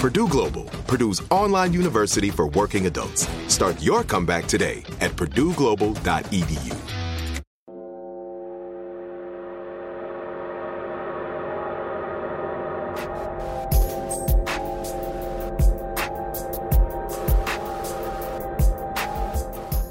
[0.00, 3.28] Purdue Global, Purdue's online university for working adults.
[3.48, 6.74] Start your comeback today at purdueglobal.edu.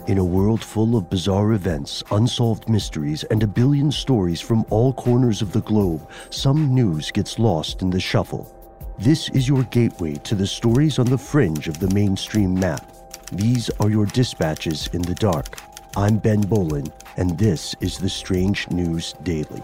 [0.07, 4.91] In a world full of bizarre events, unsolved mysteries, and a billion stories from all
[4.93, 8.58] corners of the globe, some news gets lost in the shuffle.
[8.99, 12.85] This is your gateway to the stories on the fringe of the mainstream map.
[13.31, 15.57] These are your dispatches in the dark.
[15.95, 19.63] I'm Ben Bowlin, and this is the Strange News Daily.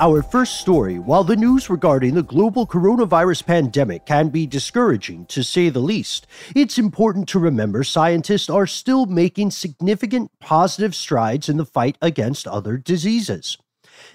[0.00, 5.42] Our first story while the news regarding the global coronavirus pandemic can be discouraging, to
[5.42, 11.56] say the least, it's important to remember scientists are still making significant positive strides in
[11.56, 13.58] the fight against other diseases.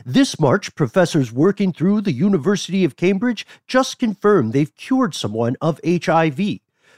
[0.06, 5.82] This March, professors working through the University of Cambridge just confirmed they've cured someone of
[5.86, 6.40] HIV.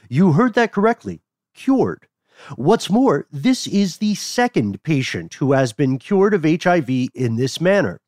[0.08, 1.22] You heard that correctly
[1.54, 2.06] cured.
[2.54, 7.60] What's more, this is the second patient who has been cured of HIV in this
[7.60, 7.98] manner.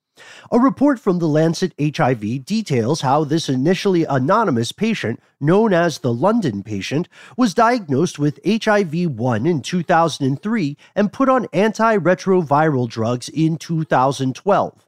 [0.50, 6.12] A report from the Lancet HIV details how this initially anonymous patient, known as the
[6.12, 13.56] London patient, was diagnosed with HIV 1 in 2003 and put on antiretroviral drugs in
[13.56, 14.84] 2012.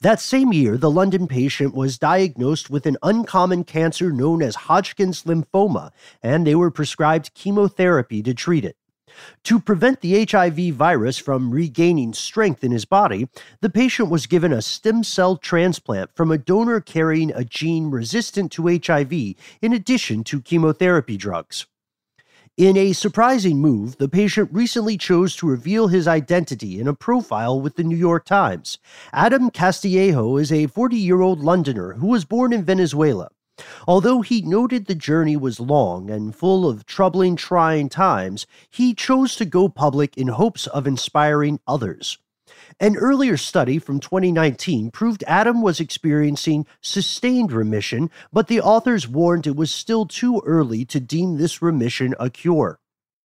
[0.00, 5.24] That same year, the London patient was diagnosed with an uncommon cancer known as Hodgkin's
[5.24, 5.90] lymphoma,
[6.22, 8.76] and they were prescribed chemotherapy to treat it.
[9.44, 13.28] To prevent the HIV virus from regaining strength in his body,
[13.60, 18.52] the patient was given a stem cell transplant from a donor carrying a gene resistant
[18.52, 21.66] to HIV in addition to chemotherapy drugs.
[22.58, 27.60] In a surprising move, the patient recently chose to reveal his identity in a profile
[27.60, 28.78] with the New York Times.
[29.12, 33.30] Adam Castillejo is a 40 year old Londoner who was born in Venezuela.
[33.86, 39.36] Although he noted the journey was long and full of troubling, trying times, he chose
[39.36, 42.18] to go public in hopes of inspiring others.
[42.80, 49.46] An earlier study from 2019 proved Adam was experiencing sustained remission, but the authors warned
[49.46, 52.78] it was still too early to deem this remission a cure.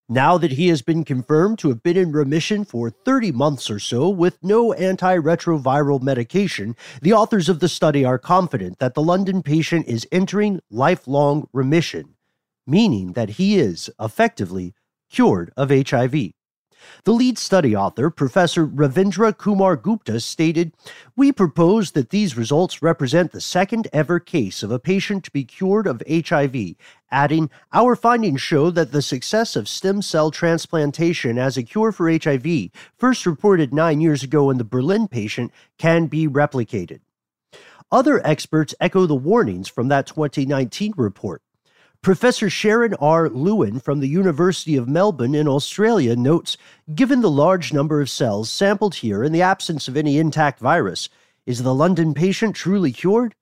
[0.09, 3.79] Now that he has been confirmed to have been in remission for 30 months or
[3.79, 9.41] so with no antiretroviral medication, the authors of the study are confident that the London
[9.41, 12.15] patient is entering lifelong remission,
[12.67, 14.73] meaning that he is effectively
[15.09, 16.31] cured of HIV.
[17.05, 20.73] The lead study author, Professor Ravindra Kumar Gupta, stated
[21.15, 25.43] We propose that these results represent the second ever case of a patient to be
[25.43, 26.75] cured of HIV,
[27.11, 32.09] adding, Our findings show that the success of stem cell transplantation as a cure for
[32.09, 36.99] HIV, first reported nine years ago in the Berlin patient, can be replicated.
[37.91, 41.43] Other experts echo the warnings from that 2019 report.
[42.03, 43.29] Professor Sharon R.
[43.29, 46.57] Lewin from the University of Melbourne in Australia notes
[46.93, 51.07] Given the large number of cells sampled here in the absence of any intact virus,
[51.45, 53.35] is the London patient truly cured?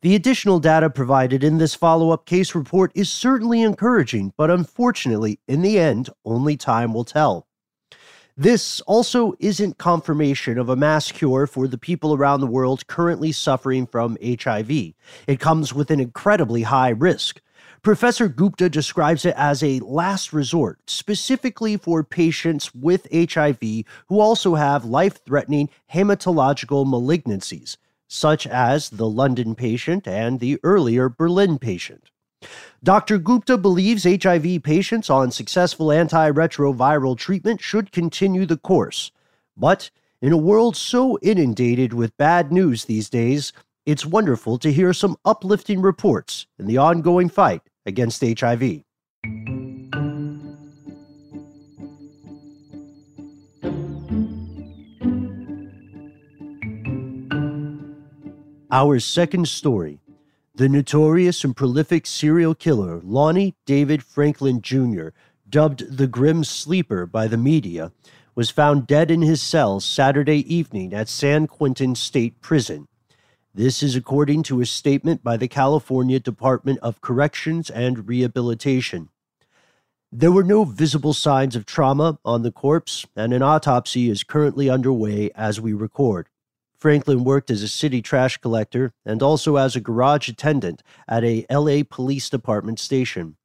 [0.00, 5.38] The additional data provided in this follow up case report is certainly encouraging, but unfortunately,
[5.46, 7.46] in the end, only time will tell.
[8.36, 13.30] This also isn't confirmation of a mass cure for the people around the world currently
[13.30, 14.70] suffering from HIV.
[15.28, 17.40] It comes with an incredibly high risk.
[17.82, 23.60] Professor Gupta describes it as a last resort, specifically for patients with HIV
[24.08, 27.76] who also have life threatening hematological malignancies,
[28.08, 32.10] such as the London patient and the earlier Berlin patient.
[32.82, 33.18] Dr.
[33.18, 39.12] Gupta believes HIV patients on successful antiretroviral treatment should continue the course.
[39.56, 39.90] But
[40.20, 43.52] in a world so inundated with bad news these days,
[43.86, 48.82] it's wonderful to hear some uplifting reports in the ongoing fight against HIV.
[58.70, 59.98] Our second story
[60.54, 65.10] the notorious and prolific serial killer Lonnie David Franklin Jr.,
[65.48, 67.92] dubbed the Grim Sleeper by the media,
[68.34, 72.88] was found dead in his cell Saturday evening at San Quentin State Prison.
[73.54, 79.08] This is according to a statement by the California Department of Corrections and Rehabilitation.
[80.12, 84.68] There were no visible signs of trauma on the corpse, and an autopsy is currently
[84.68, 86.28] underway as we record.
[86.76, 91.44] Franklin worked as a city trash collector and also as a garage attendant at a
[91.50, 93.36] LA Police Department station.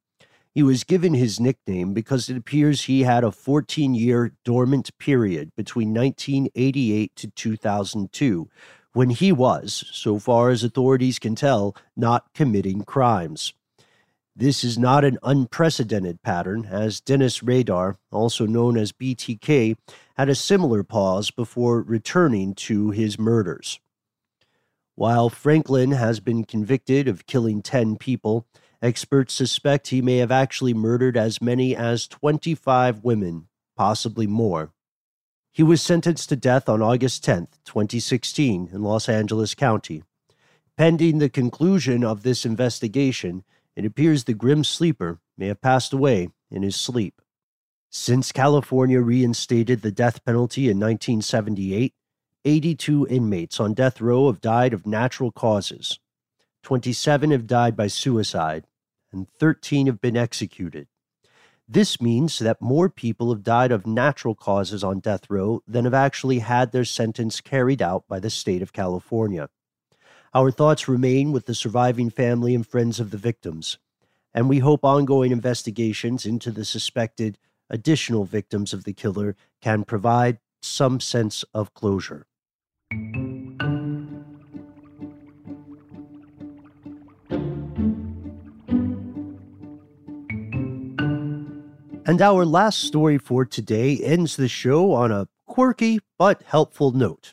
[0.54, 5.50] He was given his nickname because it appears he had a 14 year dormant period
[5.56, 8.48] between 1988 to 2002
[8.94, 13.52] when he was, so far as authorities can tell, not committing crimes.
[14.36, 19.76] This is not an unprecedented pattern, as Dennis Rader, also known as BTK,
[20.16, 23.78] had a similar pause before returning to his murders.
[24.96, 28.46] While Franklin has been convicted of killing 10 people,
[28.82, 34.73] experts suspect he may have actually murdered as many as 25 women, possibly more.
[35.54, 40.02] He was sentenced to death on August 10, 2016, in Los Angeles County.
[40.76, 43.44] Pending the conclusion of this investigation,
[43.76, 47.22] it appears the grim sleeper may have passed away in his sleep.
[47.88, 51.94] Since California reinstated the death penalty in 1978,
[52.44, 56.00] 82 inmates on death row have died of natural causes.
[56.64, 58.66] 27 have died by suicide,
[59.12, 60.88] and 13 have been executed.
[61.66, 65.94] This means that more people have died of natural causes on death row than have
[65.94, 69.48] actually had their sentence carried out by the state of California.
[70.34, 73.78] Our thoughts remain with the surviving family and friends of the victims,
[74.34, 77.38] and we hope ongoing investigations into the suspected
[77.70, 82.26] additional victims of the killer can provide some sense of closure.
[92.06, 97.32] And our last story for today ends the show on a quirky but helpful note.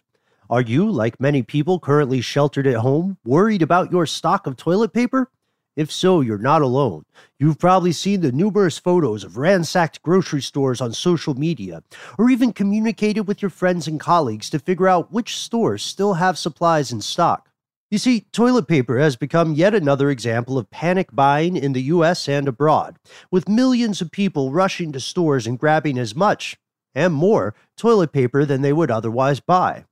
[0.49, 4.93] Are you, like many people currently sheltered at home, worried about your stock of toilet
[4.93, 5.29] paper?
[5.75, 7.03] If so, you're not alone.
[7.37, 11.83] You've probably seen the numerous photos of ransacked grocery stores on social media,
[12.17, 16.37] or even communicated with your friends and colleagues to figure out which stores still have
[16.37, 17.50] supplies in stock.
[17.91, 22.29] You see, toilet paper has become yet another example of panic buying in the US
[22.29, 22.95] and abroad,
[23.29, 26.57] with millions of people rushing to stores and grabbing as much,
[26.95, 29.83] and more, toilet paper than they would otherwise buy.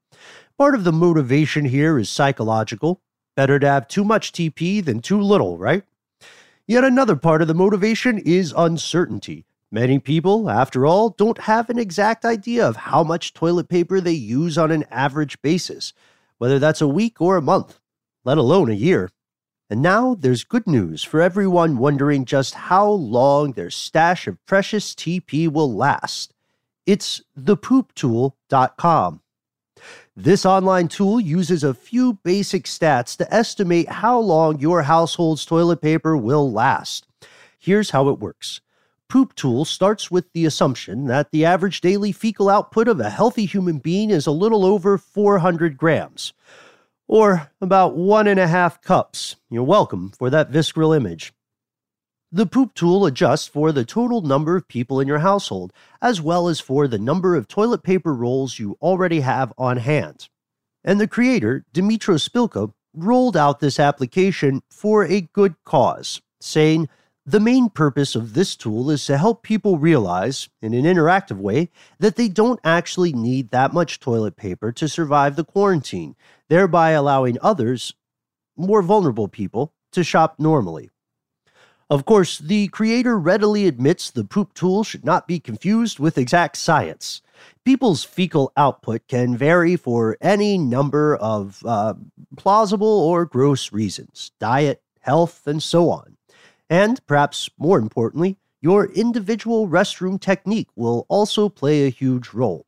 [0.58, 3.02] Part of the motivation here is psychological.
[3.36, 5.84] Better to have too much TP than too little, right?
[6.66, 9.44] Yet another part of the motivation is uncertainty.
[9.74, 14.14] Many people, after all, don't have an exact idea of how much toilet paper they
[14.14, 15.92] use on an average basis,
[16.38, 17.78] whether that's a week or a month
[18.24, 19.10] let alone a year.
[19.70, 24.96] And now there's good news for everyone wondering just how long their stash of precious
[24.96, 26.34] TP will last.
[26.88, 29.22] It's thepooptool.com.
[30.16, 35.82] This online tool uses a few basic stats to estimate how long your household's toilet
[35.82, 37.06] paper will last.
[37.60, 38.62] Here's how it works.
[39.08, 43.46] Poop Tool starts with the assumption that the average daily fecal output of a healthy
[43.46, 46.34] human being is a little over 400 grams
[47.10, 49.36] or about one and a half cups.
[49.50, 51.34] You're welcome for that visceral image.
[52.32, 55.74] The poop tool adjusts for the total number of people in your household,
[56.04, 60.30] as well as for the number of toilet paper rolls you already have on hand.
[60.84, 66.88] And the creator, Dmytro Spilka, rolled out this application for a good cause, saying,
[67.32, 71.70] the main purpose of this tool is to help people realize, in an interactive way,
[72.00, 76.16] that they don't actually need that much toilet paper to survive the quarantine,
[76.48, 77.94] thereby allowing others,
[78.58, 80.90] more vulnerable people, to shop normally.
[81.88, 86.58] Of course, the creator readily admits the poop tool should not be confused with exact
[86.58, 87.22] science.
[87.64, 91.94] People's fecal output can vary for any number of uh,
[92.38, 96.16] plausible or gross reasons diet, health, and so on.
[96.70, 102.66] And perhaps more importantly, your individual restroom technique will also play a huge role.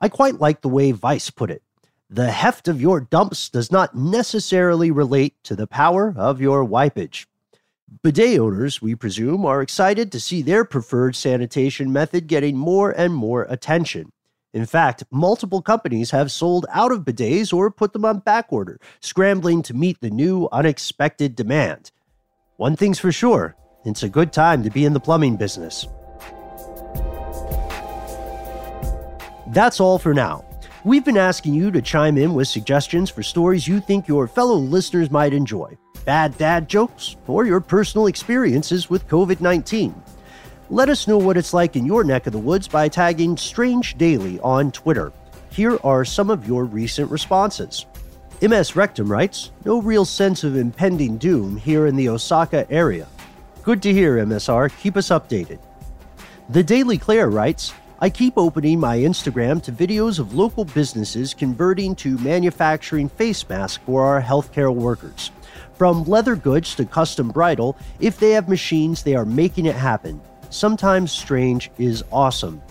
[0.00, 1.62] I quite like the way Vice put it.
[2.10, 7.26] The heft of your dumps does not necessarily relate to the power of your wipage.
[8.02, 13.14] Bidet owners, we presume, are excited to see their preferred sanitation method getting more and
[13.14, 14.10] more attention.
[14.54, 19.62] In fact, multiple companies have sold out of bidets or put them on backorder, scrambling
[19.62, 21.90] to meet the new unexpected demand.
[22.58, 25.86] One thing's for sure it's a good time to be in the plumbing business.
[29.46, 30.44] That's all for now.
[30.82, 34.56] We've been asking you to chime in with suggestions for stories you think your fellow
[34.56, 39.94] listeners might enjoy bad dad jokes, or your personal experiences with COVID 19.
[40.68, 43.96] Let us know what it's like in your neck of the woods by tagging Strange
[43.98, 45.12] Daily on Twitter.
[45.50, 47.86] Here are some of your recent responses.
[48.40, 53.08] MS Rectum writes, No real sense of impending doom here in the Osaka area.
[53.64, 54.70] Good to hear, MSR.
[54.78, 55.58] Keep us updated.
[56.48, 61.96] The Daily Claire writes, I keep opening my Instagram to videos of local businesses converting
[61.96, 65.32] to manufacturing face masks for our healthcare workers.
[65.74, 70.20] From leather goods to custom bridal, if they have machines, they are making it happen.
[70.50, 72.62] Sometimes strange is awesome.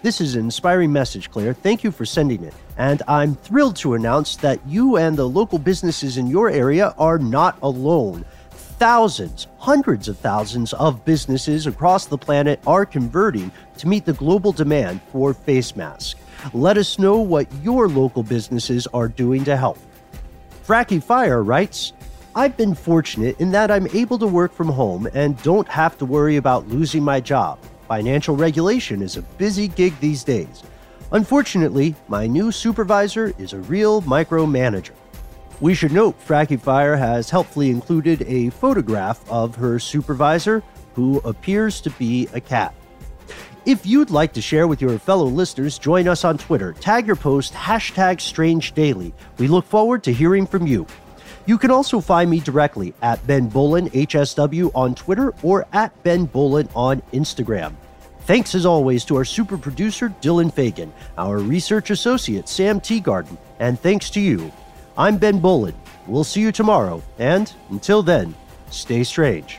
[0.00, 1.52] This is an inspiring message, Claire.
[1.52, 2.54] Thank you for sending it.
[2.80, 7.18] And I'm thrilled to announce that you and the local businesses in your area are
[7.18, 8.24] not alone.
[8.50, 14.50] Thousands, hundreds of thousands of businesses across the planet are converting to meet the global
[14.50, 16.18] demand for face masks.
[16.54, 19.78] Let us know what your local businesses are doing to help.
[20.66, 21.92] Fracky Fire writes,
[22.34, 26.06] I've been fortunate in that I'm able to work from home and don't have to
[26.06, 27.58] worry about losing my job.
[27.88, 30.62] Financial regulation is a busy gig these days.
[31.12, 34.92] Unfortunately, my new supervisor is a real micromanager.
[35.60, 40.62] We should note Fracky Fire has helpfully included a photograph of her supervisor,
[40.94, 42.74] who appears to be a cat.
[43.66, 46.72] If you'd like to share with your fellow listeners, join us on Twitter.
[46.74, 49.12] Tag your post hashtag Strange Daily.
[49.38, 50.86] We look forward to hearing from you.
[51.46, 56.24] You can also find me directly at Ben Bowlin HSW on Twitter or at Ben
[56.24, 57.74] Bowlin on Instagram.
[58.30, 63.76] Thanks as always to our super producer Dylan Fagan, our research associate Sam Teagarden, and
[63.76, 64.52] thanks to you.
[64.96, 65.74] I'm Ben Bowlin.
[66.06, 68.36] We'll see you tomorrow, and until then,
[68.70, 69.58] stay strange.